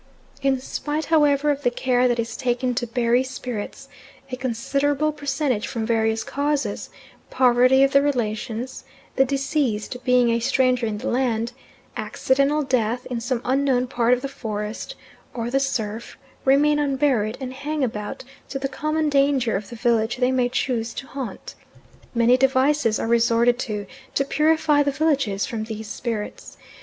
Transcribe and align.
In 0.41 0.59
spite, 0.59 1.05
however, 1.05 1.51
of 1.51 1.61
the 1.61 1.69
care 1.69 2.07
that 2.07 2.17
is 2.17 2.35
taken 2.35 2.73
to 2.73 2.87
bury 2.87 3.21
spirits, 3.23 3.87
a 4.31 4.35
considerable 4.35 5.11
percentage 5.11 5.67
from 5.67 5.85
various 5.85 6.23
causes 6.23 6.89
poverty 7.29 7.83
of 7.83 7.91
the 7.91 8.01
relations, 8.01 8.83
the 9.15 9.25
deceased 9.25 9.97
being 10.03 10.31
a 10.31 10.39
stranger 10.39 10.87
in 10.87 10.97
the 10.97 11.07
land, 11.07 11.51
accidental 11.95 12.63
death 12.63 13.05
in 13.11 13.21
some 13.21 13.41
unknown 13.45 13.85
part 13.85 14.13
of 14.13 14.23
the 14.23 14.27
forest 14.27 14.95
or 15.35 15.51
the 15.51 15.59
surf 15.59 16.17
remain 16.45 16.79
unburied, 16.79 17.37
and 17.39 17.53
hang 17.53 17.83
about 17.83 18.23
to 18.49 18.57
the 18.57 18.67
common 18.67 19.07
danger 19.07 19.55
of 19.55 19.69
the 19.69 19.75
village 19.75 20.17
they 20.17 20.31
may 20.31 20.49
choose 20.49 20.95
to 20.95 21.05
haunt. 21.05 21.53
Many 22.15 22.37
devices 22.37 22.97
are 22.97 23.05
resorted 23.05 23.59
to, 23.69 23.85
to 24.15 24.25
purify 24.25 24.81
the 24.81 24.89
villages 24.89 25.45
from 25.45 25.65
these 25.65 25.87
spirits. 25.89 26.57